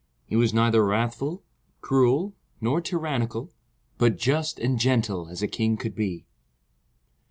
[0.25, 1.43] He was neither wrathful,
[1.79, 3.53] cruel, nor tyrannical,
[3.99, 6.25] but just and gentle as a king could be.